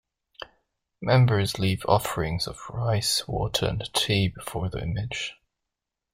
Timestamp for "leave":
1.59-1.85